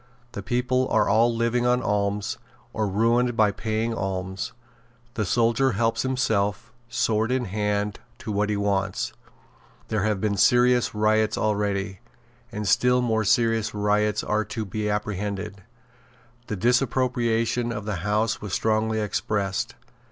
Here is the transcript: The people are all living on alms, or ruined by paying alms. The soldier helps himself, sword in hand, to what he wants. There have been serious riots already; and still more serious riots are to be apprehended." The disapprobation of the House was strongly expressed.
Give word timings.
The 0.31 0.41
people 0.41 0.87
are 0.89 1.07
all 1.07 1.31
living 1.31 1.67
on 1.67 1.83
alms, 1.83 2.39
or 2.73 2.87
ruined 2.87 3.37
by 3.37 3.51
paying 3.51 3.93
alms. 3.93 4.51
The 5.13 5.25
soldier 5.25 5.73
helps 5.73 6.01
himself, 6.01 6.73
sword 6.89 7.31
in 7.31 7.45
hand, 7.45 7.99
to 8.17 8.31
what 8.31 8.49
he 8.49 8.57
wants. 8.57 9.13
There 9.89 10.01
have 10.01 10.19
been 10.19 10.37
serious 10.37 10.95
riots 10.95 11.37
already; 11.37 11.99
and 12.51 12.67
still 12.67 13.01
more 13.03 13.23
serious 13.23 13.75
riots 13.75 14.23
are 14.23 14.43
to 14.45 14.65
be 14.65 14.89
apprehended." 14.89 15.61
The 16.47 16.55
disapprobation 16.55 17.71
of 17.71 17.85
the 17.85 17.97
House 17.97 18.41
was 18.41 18.53
strongly 18.53 18.99
expressed. 18.99 19.75